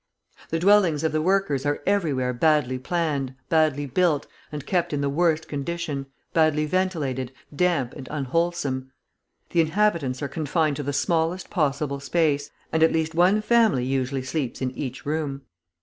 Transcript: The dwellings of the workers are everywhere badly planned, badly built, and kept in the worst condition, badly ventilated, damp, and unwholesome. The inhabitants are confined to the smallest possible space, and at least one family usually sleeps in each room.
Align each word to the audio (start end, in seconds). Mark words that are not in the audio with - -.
The 0.49 0.57
dwellings 0.57 1.03
of 1.03 1.11
the 1.11 1.21
workers 1.21 1.63
are 1.63 1.83
everywhere 1.85 2.33
badly 2.33 2.79
planned, 2.79 3.35
badly 3.49 3.85
built, 3.85 4.25
and 4.51 4.65
kept 4.65 4.93
in 4.93 5.01
the 5.01 5.11
worst 5.11 5.47
condition, 5.47 6.07
badly 6.33 6.65
ventilated, 6.65 7.31
damp, 7.55 7.93
and 7.93 8.07
unwholesome. 8.09 8.91
The 9.51 9.61
inhabitants 9.61 10.23
are 10.23 10.27
confined 10.27 10.77
to 10.77 10.81
the 10.83 10.91
smallest 10.91 11.51
possible 11.51 11.99
space, 11.99 12.49
and 12.71 12.81
at 12.81 12.91
least 12.91 13.13
one 13.13 13.43
family 13.43 13.85
usually 13.85 14.23
sleeps 14.23 14.59
in 14.59 14.71
each 14.71 15.05
room. 15.05 15.43